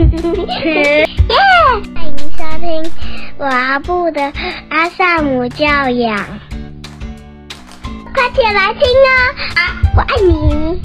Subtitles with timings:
[0.00, 0.16] 欢迎
[2.32, 2.90] 收听
[3.38, 4.32] 阿布的
[4.70, 6.16] 阿萨姆教养，
[8.14, 9.12] 快起来听啊！
[9.94, 10.80] 我爱你。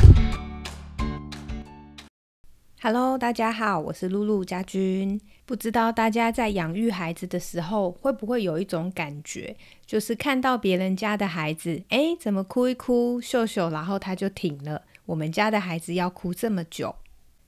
[2.82, 5.22] Hello，大家好，我是露露家君。
[5.46, 9.56] 不知道大家在养育孩子的时候，会不会有一种感觉，
[9.86, 14.82] 就是看到别人家的孩子，哎，怎么哭一哭，秀秀，然后他就停了。
[15.06, 16.94] 我们家的孩子要哭这么久，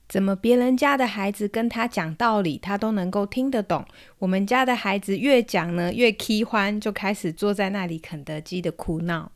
[0.08, 3.86] 怎么别人家的孩子跟他讲道理，他都能够听得懂？
[4.20, 9.32] 我们家的孩子越讲呢，越气欢，就开始坐在那里肯德基的哭闹。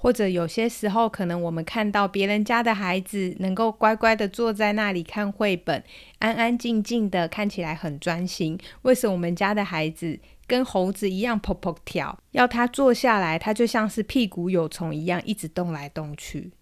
[0.00, 5.82] 或者有些时候，可能我们看到别人家的孩子能够乖乖的坐在那里看绘本，
[6.20, 8.56] 安安静静的，看起来很专心。
[8.82, 12.16] 为什么我们家的孩子跟猴子一样，噗噗跳？
[12.30, 16.52] 要他坐下来，他就像是屁股有虫一样，一直动来动去。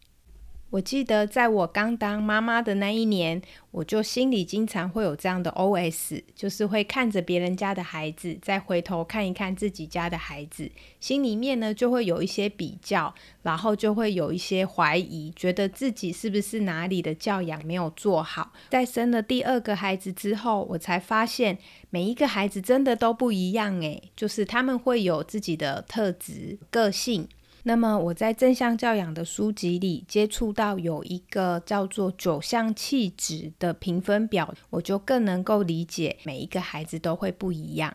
[0.70, 18.52] 我记得在我刚当妈妈的那一年，我就心里经常会有这样的 OS，就是会看着别人家的孩子，再回头看一看自己家的孩子，心里面呢就会有一些比较，然后就会有一些怀疑，觉得自己是不是哪里的教养没有做好。
[18.68, 21.56] 在生了第二个孩子之后，我才发现
[21.90, 27.28] 每一个孩子真的都不一样诶，就是他们会有自己的特质、个性。
[27.68, 37.92] 那么我在正向教养的书籍里接触到有一个叫做九项气质的评分表，我就更能够理解每一个孩子都会不一样。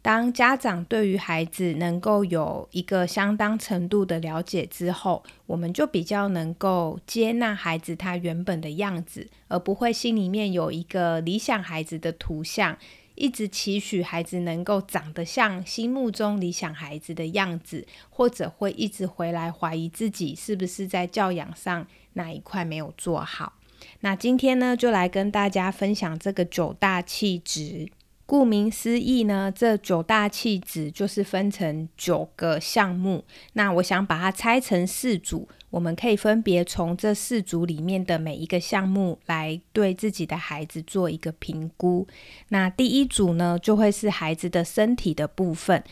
[0.00, 12.78] 当家长对于孩子能够有一个相当程度的了解之后，我们就比较能够接纳孩子他原本的样子，而不会心里面有一个理想孩子的图像。
[13.14, 23.54] 一直期许孩子能够长得像心目中理想孩子的样子，或者会一直回来怀疑自己是不是在教养上哪一块没有做好。
[24.00, 27.90] 那今天呢，就来跟大家分享这个九大气质。
[28.32, 33.22] 顾名思义呢，这九大气质就是分成九个项目。
[33.52, 35.46] 那我想把它拆成四组。
[35.68, 42.06] 我们可以分别从这四组里面的每一个项目来对自己的孩子做一个评估。
[42.48, 45.84] 那第一组呢，就会是孩子的身体的部分。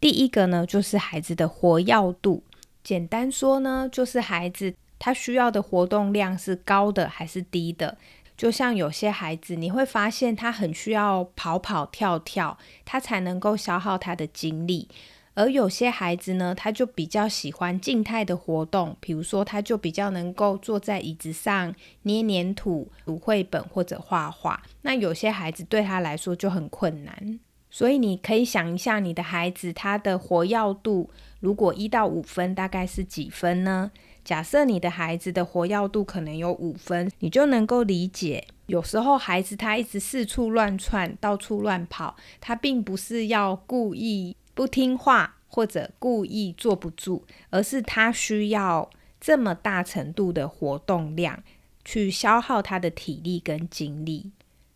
[0.00, 2.44] 第一个呢，就是孩子的活跃度。
[2.84, 7.98] 简单说呢，就是孩子他需要的活动量是高的还是低的。
[8.40, 12.56] 就像有些孩子，你会发现他很需要跑跑跳跳，
[12.86, 14.88] 他才能够消耗他的精力。
[15.34, 21.74] 而有些孩子呢，他就比较喜欢静态的活动，比如说，他就比较能够坐在椅子上
[22.04, 24.62] 捏黏土、读绘本或者画画。
[24.80, 27.38] 那有些孩子对他来说就很困难。
[27.68, 33.90] 所以你可以想一下，你的孩子他的活跃度，如果一到五分，大概是几分呢？
[34.24, 44.36] 假设你的孩子的活跃度可能有五分，你就能够理解，有时候孩子他一直四处乱窜、到处乱跑，他并不是要故意。
[44.52, 51.42] 不听话或者故意坐不住，而是他需要这么大程度的活动量
[51.82, 54.32] 去消耗他的体力跟精力。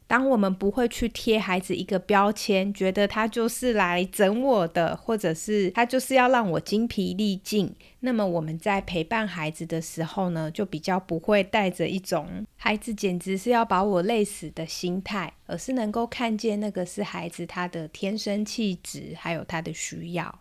[0.06, 20.40] 当我们不会去贴孩子一个标签，觉得他就是来整我的，或者是他就是要让我精疲力尽，那么我们在陪伴孩子的时候呢，就比较不会带着一种孩子简直是要把我累死的心态，而是能够看见那个是孩子他的天生气质，还有他的需要。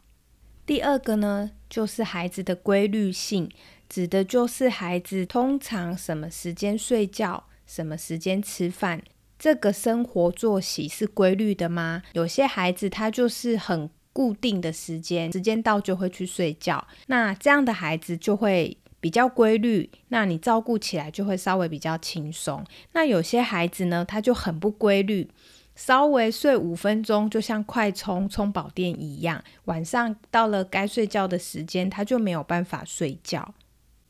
[0.65, 3.49] 第二个呢，就是孩子的规律性，
[3.87, 9.01] 指的就是孩子通常什么时间睡觉，什么时间吃饭。
[9.43, 12.01] 这个生活作息是规律的吗？
[12.13, 16.87] 有些孩子他就是很固定的时间，时间到就会去睡觉。
[17.07, 22.63] 那这样的孩子就会比较规律，那你照顾起来就会稍微比较轻松。
[22.93, 25.29] 那有些孩子呢，他就很不规律，
[25.75, 33.53] 稍微睡五分钟就像快充充饱电一样，晚上到了该睡觉的时间，他就没有办法睡觉。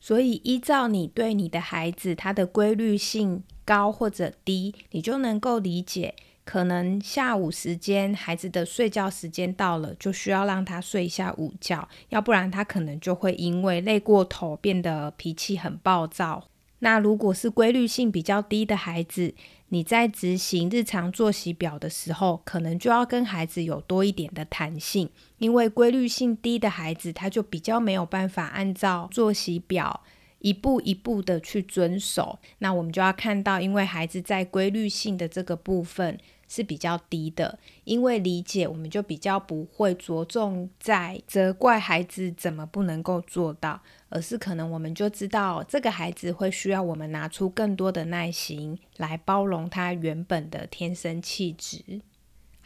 [0.04, 3.42] 所以依照你对你的孩子他的规律性。
[3.66, 6.14] 高或者低，你就能够理解，
[6.44, 16.44] 可能下午时间孩子的睡觉时间到了，就需要让他睡一下午觉，要不然他可能就会因为累过头变得脾气很暴躁。
[16.80, 19.34] 那如果是规律性比较低的孩子，
[19.68, 30.02] 你在执行日常作息表的时候，可能就要跟孩子有多一点的弹性，因为规律性低的孩子，他就比较没有办法按照作息表。
[30.40, 52.02] 一步一步的去遵守，那我们就要看到，因为孩子在规律性的这个部分是比较低的，因为理解，我们就比较不会着重在责怪孩子怎么不能够做到，而是可能我们就知道这个孩子会需要我们拿出更多的耐心来包容他原本的天生气质。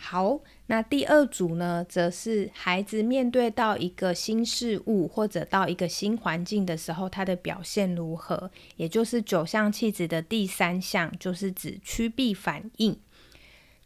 [0.00, 8.48] 好，那第二组呢，则是孩子面对到一个新事物或者到一个新环境的时候，他的表现如何？
[8.76, 12.96] 也就是九项气质的第三项，就是指趋避反应。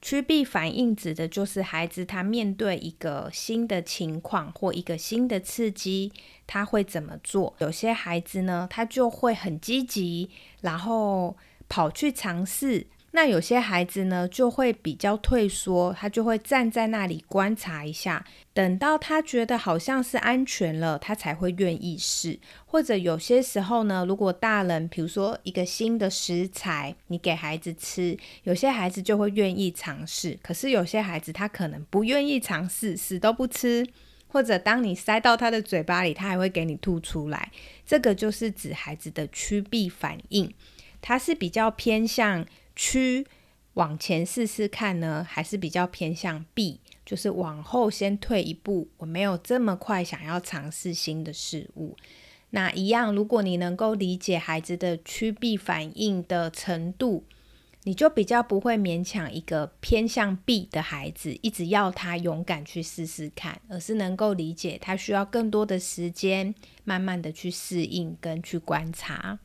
[0.02, 6.12] 趋避反应指的就是孩子他面对一个新的情况或一个新的刺激，
[6.44, 7.54] 他会怎么做？
[7.60, 10.28] 有些孩子呢，他就会很积极，
[10.60, 11.36] 然后
[11.68, 12.88] 跑去尝试。
[13.14, 18.24] 那有些孩子呢，就会比较退缩，他就会站在那里观察一下，
[18.54, 22.38] 等到他觉得好像是安全了，他才会愿意试。
[22.64, 30.38] 或者有些时候呢，如果大人，比如说一个新的食材，你给孩子吃，有些孩子就会愿意尝试。
[30.42, 33.86] 可是有些孩子他可能不愿意尝试，死都不吃，
[34.26, 37.52] 或者当你塞到他的嘴巴里，他还会给你吐出来。
[37.84, 40.50] 这个就是指孩子的趋避反应，
[41.02, 42.46] 它是比较偏向。
[42.74, 43.26] 趋
[43.74, 51.96] 往前试试看呢，还是比较偏向 B，就是往后先退一步，我没有这么快想要尝试新的事物。
[52.50, 57.24] 那一样，如果你能够理解孩子的趋避反应的程度，
[57.84, 66.54] 你就比较不会勉强一个偏向 B 的孩子，一直要他勇敢去试试看，而是能够理解他需要更多的时间，
[66.84, 69.38] 慢慢的去适应跟去观察。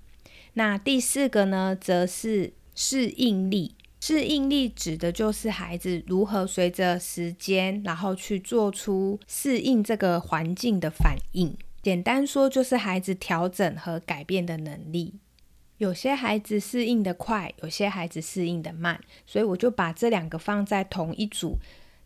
[0.55, 2.51] 那第四个呢，则是。
[2.79, 11.57] 适应力，适应力指的就是孩子如何随着时间，然后去做出适应这个环境的反应。
[11.81, 15.15] 简单说，就是孩子调整和改变的能力。
[15.79, 21.57] 有些孩子适应的快，有些孩子适应的慢，所以我就把这两个放在同一组。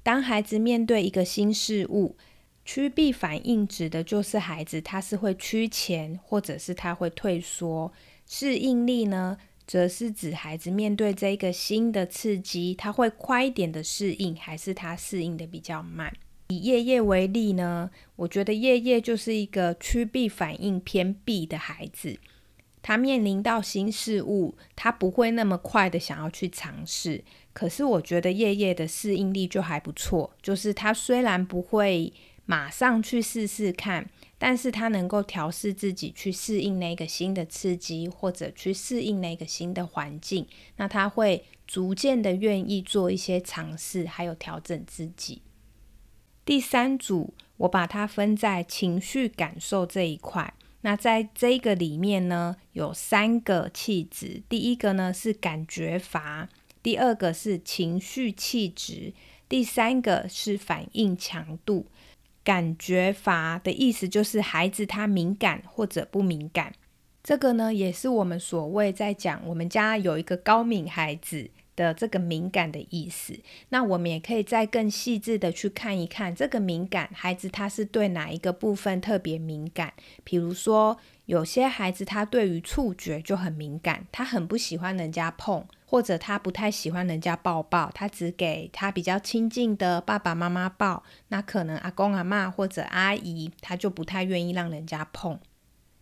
[0.02, 2.16] 当孩子面对一个新事物，
[2.64, 7.92] 趋避反应指的就是孩子他是会趋前，或者是他会退缩。
[8.26, 9.38] 适应力呢？
[9.66, 16.12] 则是指孩子面对这个新的刺激，他会快一点的适应，还是他适应的比较慢？
[16.50, 22.20] 以叶叶为例呢，我觉得叶叶就是一个趋避反应偏避的孩子，
[22.82, 27.24] 他面临到新事物，他不会那么快的想要去尝试。
[27.54, 32.12] 可是我觉得叶叶的适应力就还不错，就是他虽然不会
[32.46, 34.10] 马上去试试看。
[34.44, 40.48] 但是他能够调试自己去适应那个新的刺激，或者去适应那个新的环境，
[40.78, 45.44] 那他会逐渐的愿意做一些尝试，还有调整自己。
[46.44, 50.52] 第三组，我把它分在情绪感受这一块。
[50.82, 54.42] 那在这个里面呢，有三个气质。
[54.50, 56.50] 第一个呢是感觉阀，
[56.82, 59.14] 第二个是情绪气质，
[59.48, 61.86] 第三个是反应强度。
[62.44, 66.74] 感觉阀的意思就是孩子他敏感或者不敏感，
[67.24, 73.40] 这个呢也是我们所谓在讲我们家有一个高敏孩子的这个敏感的意思。
[73.70, 79.94] 那我们也可以再更细致的去看一看这个敏感孩子他是对哪一个部分特别敏感。
[80.24, 80.98] 比如说
[81.32, 85.66] 有些孩子他对于触觉就很敏感，他很不喜欢人家碰。
[85.86, 91.04] 或者他不太喜欢人家抱抱，他只给他比较亲近的爸爸妈妈抱。
[91.30, 95.40] 那可能阿公阿妈或者阿姨，他就不太愿意让人家碰。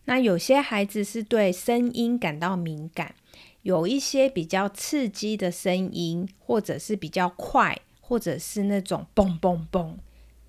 [0.06, 3.14] 那有些孩子是对声音感到敏感，
[3.62, 9.94] 有一些比较刺激的声音，或者是比较快，或者是那种嘣嘣嘣。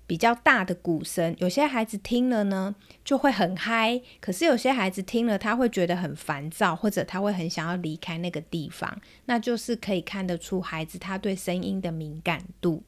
[0.06, 12.82] 比较大的鼓声，有些孩子听了呢就会很嗨，可是有些孩子听了他会觉得很烦躁，或者他会很想要离开那个地方，那就是可以看得出孩子他对声音的敏感度。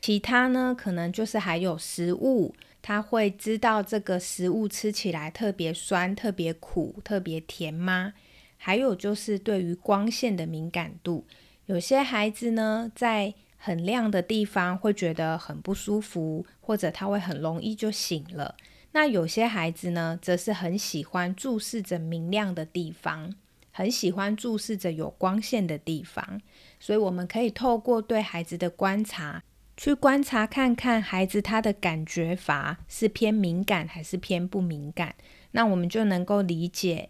[0.00, 8.14] 其他呢，可能就是还有食物，他会知道这个食物吃起来特别酸、特别苦、特别甜吗？
[8.56, 11.24] 还有就是对于光线的敏感度，
[11.66, 13.34] 有些孩子呢在。
[13.66, 18.54] 很亮的地方会觉得很不舒服，或者他会很容易就醒了。
[18.92, 23.34] 那有些孩子呢，则是很喜欢注视着明亮的地方，
[23.72, 26.40] 很喜欢注视着有光线的地方。
[26.78, 29.42] 所以我们可以透过对孩子的观察，
[29.76, 35.16] 去观察看看孩子他的感觉阀是偏敏感还是偏不敏感。
[35.50, 37.08] 那我们就能够理解。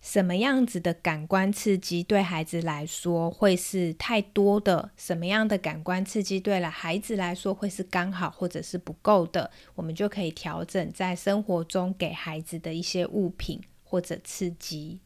[0.00, 4.90] 什么样子的感官刺激对孩子来说会是太多的？
[4.96, 9.50] 什么样的感官刺激对了孩子来说会是刚好或者是不够的？
[9.74, 15.00] 我们就可以调整在生活中给孩子的一些物品或者刺激。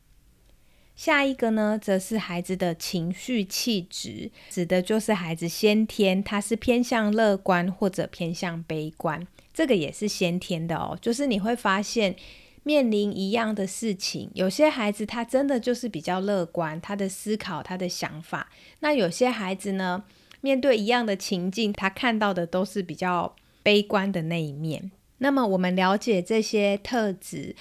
[0.95, 10.97] 下一个呢，则是孩子的情绪气质，指的就是孩子先天他是偏向乐观或者偏向悲观，这个也是先天的哦。
[11.01, 12.15] 就是你会发现。
[12.63, 18.47] 面临一样的事情，有些孩子他真的就是比较乐观，他的思考、他的想法；
[18.81, 20.05] 那有些孩子呢，
[20.41, 24.91] 面对一样的情境，他看到的都是比较悲观的那一面。
[25.19, 27.55] 那么我们了解这些特质。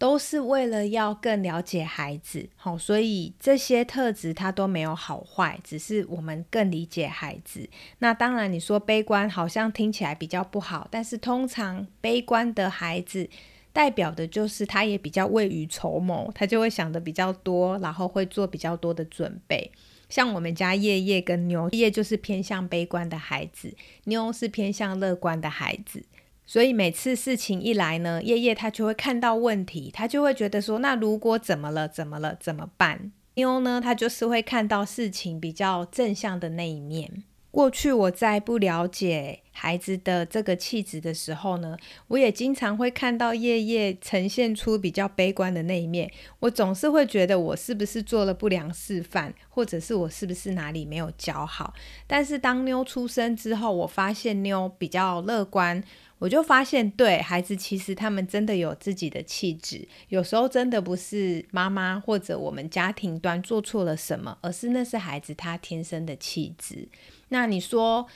[0.00, 7.68] 都是为了要更了解孩子，好，所以这些特质它都没有好坏，只是我们更理解孩子。
[7.98, 13.28] 那当然，你说悲观好像听起来比较不好，但是通常悲观的孩子
[13.72, 19.70] 代表的就是他也比较未雨绸缪，他就会想的比较多，然后会做比较多的准备。
[20.08, 23.72] 像我们家叶叶跟妞，叶就是偏向悲观的孩子，
[24.04, 26.04] 妞是偏向乐观的孩子。
[26.44, 33.12] 所以每次事情一来呢，叶叶他就会看到问题，他就会觉得说，那如果怎么了，怎么了，怎么办？
[33.34, 37.22] 妞呢，他就是会看到事情比较正向的那一面。
[37.50, 41.76] 过去我在不了解孩子的这个气质的时候呢，
[42.08, 46.10] 我也经常会看到夜夜呈现出比较悲观的那一面。
[46.38, 51.74] 我总是会觉得我是不是做了不良示范，或者是我是不是哪里没有教好？
[52.06, 55.82] 但是当妞出生之后，我发现妞比较乐观。
[56.20, 59.88] 我就发现，对孩子，其实他们真的有自己的气质。
[60.10, 66.86] 有时候真的不是妈妈或者我们家庭端做错了什么，而是那是孩子他天生的气质。
[67.30, 68.06] 那你说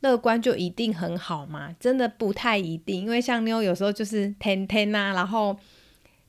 [0.00, 1.76] 乐观就一定很好吗？
[1.78, 5.54] 真的不太一定，因为像妞有时候就是天天啊，然后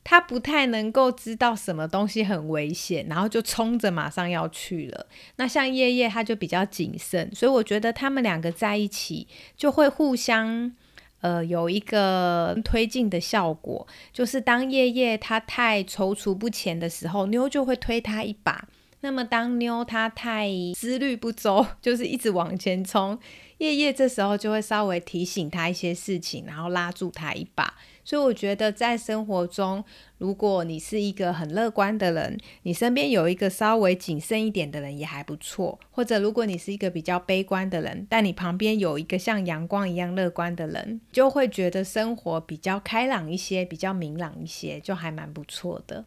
[0.03, 5.08] 他不太能够知道什么东西很危险，然后就冲着马上要去了。
[5.38, 9.25] 那像叶叶他就比较谨慎，所以我觉得他们两个在一起
[9.56, 10.75] 就会互相。
[11.24, 18.68] 呃，有一个推进的效果，就是当夜夜他太踌躇不前的时候，妞就会推他一把。
[19.03, 23.19] 那么当妞她太思虑不周，就是一直往前冲，
[23.57, 27.74] 叶叶这时候就会稍微提醒他一些事情，然后拉住他一把。
[28.05, 29.83] 所以我觉得在生活中，
[30.17, 35.77] 如果你是一个很乐观的人，你身边有一个稍微谨慎一点的人也还不错。
[35.91, 46.05] 或者如果你是一个比较悲观的人，但你旁边有一个像阳光一样乐观的人，就会觉得生活比较开朗一些，比较明朗一些，就还蛮不错的。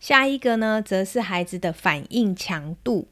[0.00, 3.08] 下一个呢，则是孩子的反应强度。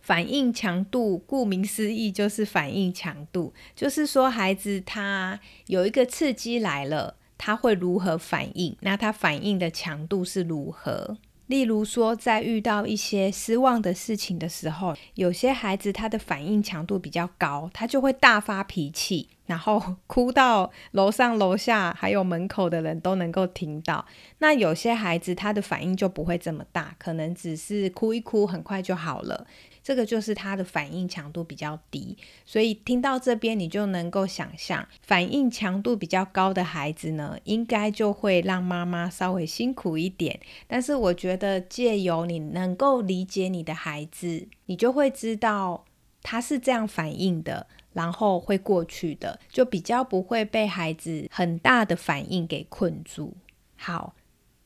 [0.00, 7.16] 反应强度，顾名思义就是反应强度，就是说孩子他有一个刺激来了。
[7.36, 8.76] 他会如何反应？
[8.80, 11.18] 那他反应的强度是如何？
[11.46, 24.06] 例如说，在遇到一些失望的事情的时候，有些孩子他的反应强度比较高，他就会大发脾气，然后哭到楼上楼下还有门口的人都能够听到。
[24.38, 29.46] 那有些孩子他的反应就不会这么大，可能只是哭一哭，很快就好了。
[29.84, 40.40] 这个就是他的反应强度比较低，所以听到这边你就能够想象，反应强度比较高的孩子呢，应该就会让妈妈稍微辛苦一点。
[40.66, 45.84] 但是我觉得借由你能够理解你的孩子，你就会知道
[46.22, 53.34] 他是这样反应的，然后会过去的，就比较不会被孩子很大的反应给困住。
[53.76, 54.14] 好。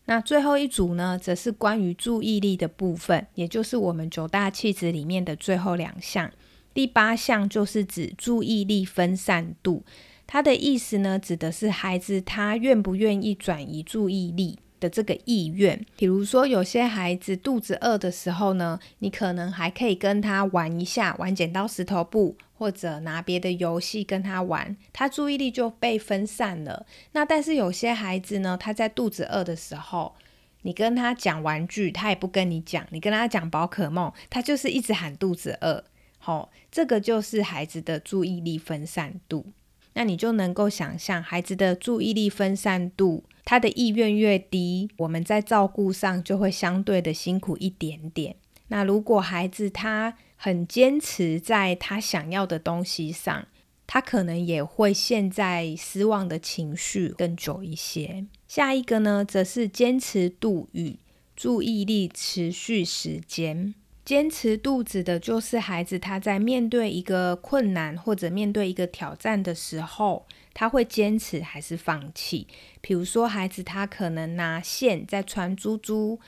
[0.09, 6.33] 那最后一组呢，则是关于注意力的部分，也就是我们九大气质里面的最后两项。
[6.73, 9.85] 第八项就是指注意力分散度，
[10.27, 14.59] 它的意思呢，指的是孩子他愿不愿意转移注意力。
[14.81, 26.85] 的这个意愿，比如说有些孩子肚子饿的时候呢，你可能还可以跟他玩一下，玩剪刀石头布，或者拿别的游戏跟他玩，他注意力就被分散了。
[27.13, 30.17] 那但是有些孩子呢，他在肚子饿的时候，
[30.63, 35.85] 你跟他讲玩具，他也不跟你讲；你跟他讲宝可梦，他就是一直喊肚子饿。
[36.19, 39.47] 好，这个就是孩子的注意力分散度。
[39.95, 43.25] 那你就能够想象，孩子的注意力分散度。
[43.45, 48.37] 他的意愿越低，我们在照顾上就会相对的辛苦一点点。
[48.69, 53.47] 那如果孩子他很坚持在他想要的东西上，
[53.87, 58.25] 他可能也会陷在失望的情绪更久一些。
[58.47, 60.97] 下一个呢，则是坚持度与
[61.37, 63.75] 注意力持续时间。
[64.05, 70.27] 坚持度指的就是孩子他在面对一个困难或者面对一个挑战的时候。
[70.55, 72.49] 他会坚持还是放弃？
[72.81, 76.19] 比如说，孩子他可能拿线在穿珠珠，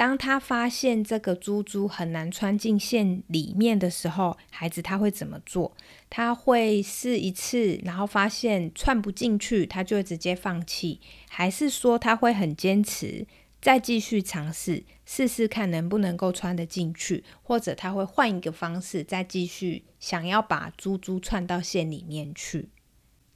[0.00, 5.76] 当他发现这个珠珠很难穿进线里面的时候，孩子他会怎么做？
[6.08, 13.26] 他会试一次，然后发现串不进去，他就会直接放弃，还是说他会很坚持，
[13.60, 22.70] 再继续尝试，试试看能不能够穿得进去，或者他会换一个方式，再继续想要把珠珠串到线里面去？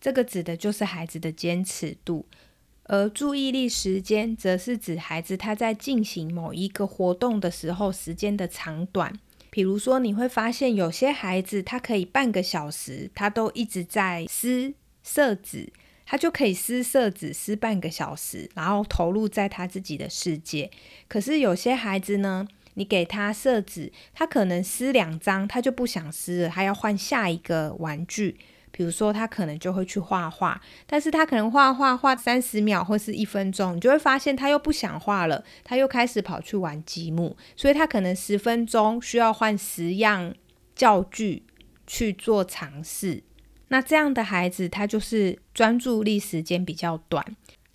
[0.01, 2.25] 这个指的就是孩子的坚持度。
[2.85, 9.13] 而注意力时间则是指孩子他在进行某一个活动的时候时间的长短。
[9.51, 15.73] 比如说，你会发现有些孩子他可以半个小时，他都一直在撕色纸，
[16.05, 20.71] 他就可以撕色纸撕半个小时，然后投入在他自己的世界。
[21.07, 28.37] 可是有些孩子呢，你给他色纸，他可能撕两张，他就不想撕了，他要换下一个玩具。
[28.77, 40.35] 比如说，他可能就会去画画，但是他可能画画画三十秒或是一分钟，你就会发现他又不想画了，他又开始跑去玩积木，所以他可能十分钟需要换十样
[40.75, 41.45] 教具
[41.87, 43.23] 去做尝试。
[43.69, 47.25] 那这样的孩子，他就是专注力时间比较短。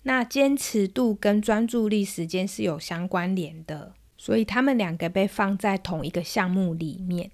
[0.02, 7.30] 那坚持度跟专注力时间是有相关联的，所以他们两个被放在同一个项目里面。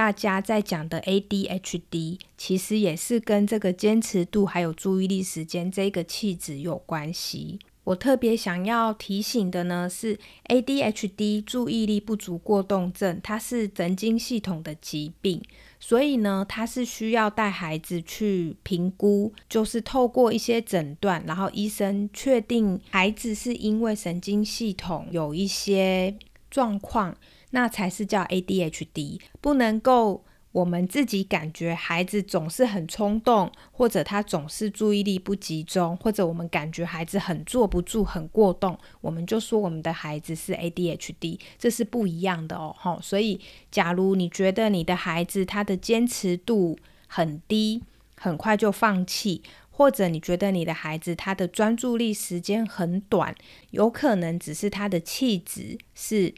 [0.00, 7.58] 大家在讲的 ADHD，其实也是跟这个坚持度还有注意力时间这个气质有关系。
[7.84, 15.42] 我特别想要提醒的呢是，ADHD 注意力不足过动症，它是神经系统的疾病，
[15.78, 26.16] 所以呢，它是需要带孩子去评估，就是透过一些诊断，然后医生确定孩子是因为神经系统有一些
[26.50, 27.14] 状况。
[27.50, 42.74] 那才是叫 ADHD，不能够我们自己感觉孩子总是很冲动，或者他总是注意力不集中，或者我们感觉孩子很坐不住、很过动，我们就说我们的孩子是 ADHD，这是不一样的哦。
[42.78, 43.40] 哈，所以
[43.70, 46.76] 假如你觉得你的孩子他的坚持度
[47.06, 47.82] 很低，
[48.16, 53.34] 很快就放弃，或者你觉得你的孩子他的专注力时间很短，
[53.70, 56.34] 有可能只是他的气质是。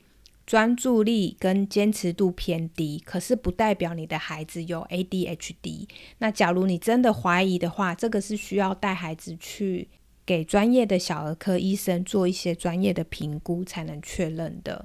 [0.52, 5.88] 专注力跟坚持度偏低，可是不代表你的孩子有 ADHD。
[6.18, 9.88] 那假如你真的怀疑的话，这个是需要带孩子去
[10.26, 14.85] 给专业的小儿科医生做一些专业的评估才能确认的。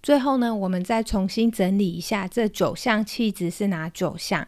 [0.00, 4.46] 最后呢，我们再重新整理一下这九项气质是哪九项？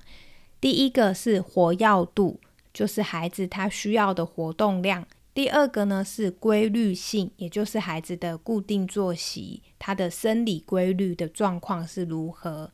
[0.60, 2.38] 第一个是活跃度，
[2.72, 5.04] 就是孩子他需要的活动量。
[5.40, 12.70] 第二个呢是规律性，也就是孩子的固定作息，他的生理规律的状况是如何。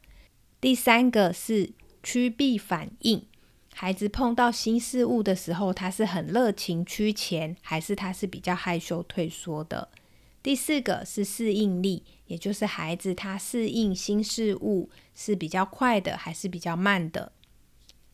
[0.60, 1.70] 第三个是
[2.02, 3.24] 趋避反应，
[3.72, 9.88] 孩子碰到新事物的时候，他是很热情趋前，还是他是比较害羞退缩的。
[10.42, 17.30] 第四个是适应力，也就是孩子他适应新事物是比较快的，还是比较慢的。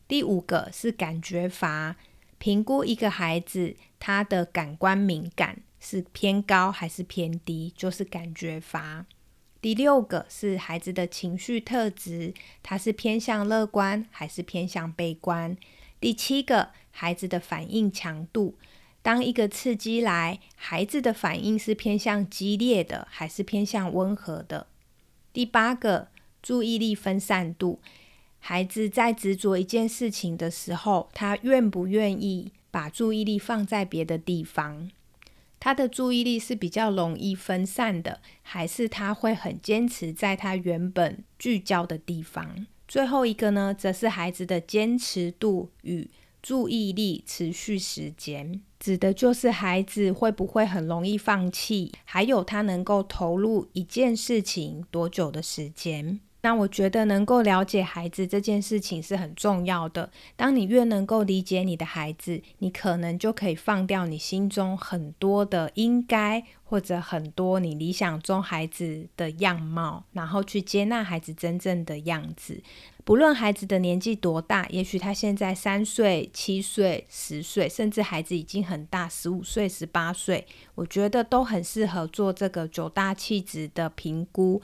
[0.07, 1.95] 第五个是感觉阀。
[2.43, 9.05] 评估一个孩子他的感官敏感是偏高还是偏低，就是感觉阀。
[9.61, 15.55] 第六个是孩子的情绪特质，他是偏向乐观还是偏向悲观。
[16.01, 18.55] 第七个，孩子的反应强度，
[19.01, 24.67] 当一个刺激来，孩子的反应是偏向激烈的还是偏向温和的。
[25.31, 26.09] 第八个，
[26.41, 27.79] 注意力分散度。
[28.45, 34.91] 孩子在执着一件事情的时候，他愿不愿意把注意力放在别的地方？
[35.61, 42.67] 他的注意力是比较容易分散的，还是他会很坚持在他原本聚焦的地方？
[42.85, 46.09] 最后一个呢，则是孩子的坚持度与
[46.41, 56.19] 注意力持续时间，指的就是孩子会不会很容易放弃，还有他能够投入一件事情多久的时间。
[56.45, 60.11] 那我觉得能够了解孩子这件事情是很重要的。
[60.35, 72.61] 当你越能够理解你的孩子，你可能就可以放掉你心中很多的应该，或者很多你理想中孩子的样貌，然后去接纳孩子真正的样子。
[73.05, 84.61] 不论孩子的年纪多大，也许他现在三岁、七岁、十岁，甚至孩子已经很大，十五岁、十八岁，我觉得都很适合做这个九大气质的评估。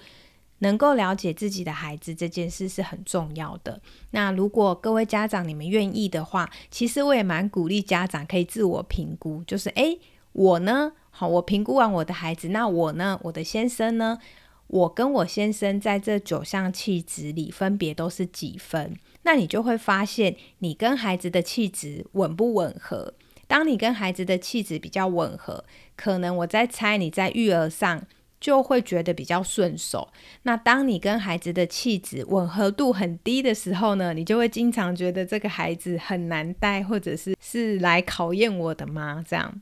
[0.60, 3.82] 能够了解自己的孩子这件事是很重要的。
[4.12, 10.00] 那如果各位家长你们愿意的话，其实我也蛮鼓励家长可以自我评估，就是诶，
[10.34, 14.20] 我呢，好，我评估完我的孩子，那我呢，我的先生呢，
[14.68, 18.96] 我跟我先生在这九项气质里分别都是几分？
[19.24, 23.14] 那你就会发现你跟孩子的气质吻不吻合。
[23.48, 28.04] 当你跟孩子的气质比较吻合，可能我在猜你在育儿上。
[28.40, 30.08] 就会觉得比较顺手。
[30.44, 39.24] 那当你跟孩子的气质吻合度很低的时候呢，你就会经常觉得这个孩子很难带，或者是是来考验我的吗？
[39.28, 39.62] 这样，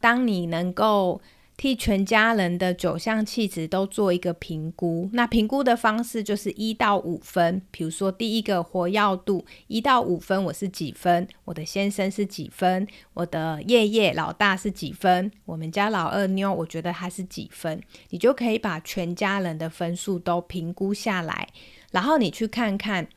[0.00, 1.20] 当你能够
[1.56, 5.08] 替全家人的九项气质都做一个评估。
[5.12, 11.26] 那评估的方式就是一到五分，比如说第一个活跃度一到五分，我是几分？
[11.44, 12.86] 我的先生是几分？
[13.14, 15.30] 我的爷爷老大是几分？
[15.44, 17.80] 我们家老二妞，我觉得他是几分？
[18.10, 21.48] 你就可以把全家人的分数都评估下来，
[21.92, 23.08] 然后你去看看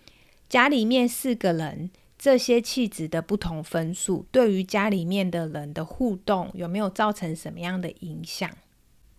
[0.47, 1.89] 家里面四个人。
[2.17, 8.49] 这些气质的不同分数，对于家里面的人的互动有没有造成什么样的影响？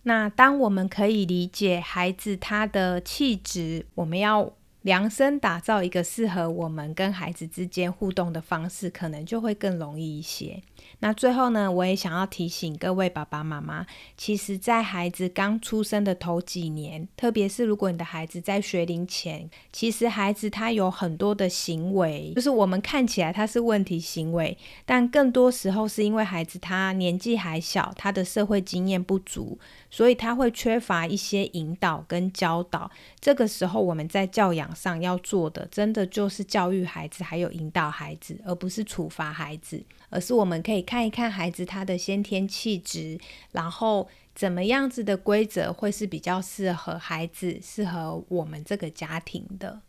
[0.03, 4.53] 那当我们可以理解孩子他的气质，我们要。
[4.83, 10.61] 量身打造一个适合我们跟孩子之间互动的方式，可能就会更容易一些。
[10.99, 29.59] 那最后呢，我也想要提醒各位爸爸妈妈，其实，在孩子刚出生的头几年，特别是如果你的孩子在学龄前，其实孩子他有很多的行为，就是我们看起来他是问题行为，但更多时候是因为孩子他年纪还小，他的社会经验不足。
[29.91, 43.19] 所以他会缺乏一些引导跟教导，这个时候我们在教养上要做的，真的就是教育孩子，还有引导孩子，而不是处罚孩子，而是我们可以看一看孩子他的先天气质，
[43.51, 49.81] 然后怎么样子的规则会是比较适合孩子，适合我们这个家庭的。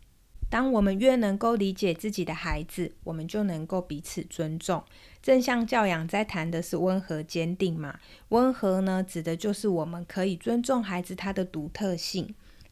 [0.49, 4.83] 当我们越能够理解自己的孩子，我们就能够彼此尊重。
[5.23, 7.97] 正向教养在谈的是温和坚定嘛？
[8.29, 12.25] 温和呢，指的就是我们可以尊重孩子他的独特性；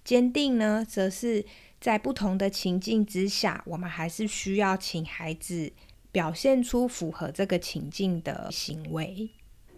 [0.03, 1.45] 坚定呢，则是
[1.79, 5.71] 在不同的情境之下，我们还是需要请孩子
[6.11, 9.29] 表现出符合这个情境的行为。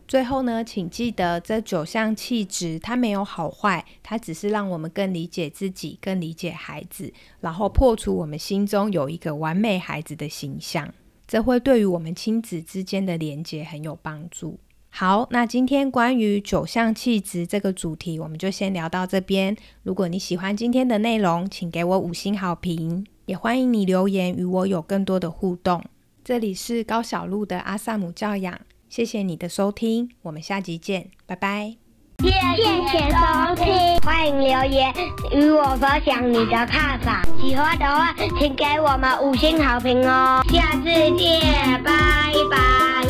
[0.08, 10.94] 最后呢，请记得这九项气质，它没有好坏，它只是让我们更理解自己，更理解孩子，然后破除我们心中有一个完美孩子的形象。
[11.28, 14.60] 这会对于我们亲子之间的连接很有帮助。
[14.94, 19.56] 好，那今天关于九项气质这个主题，我们就先聊到这边。
[19.84, 25.82] 如果你喜欢今天的内容，请给我五星好评，也欢迎你留言与我有更多的互动。
[26.24, 28.60] 这里是高小路的阿萨姆教养。
[28.90, 31.78] 谢谢你的收听，我们下集见，拜拜。
[32.20, 34.94] 谢谢收听，欢迎留言
[35.32, 37.26] 与我分享你的看法。
[37.42, 40.44] 喜欢的话，请给我们五星好评哦。
[40.50, 41.42] 下次见，
[41.82, 43.04] 拜拜，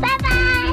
[0.00, 0.63] 拜拜。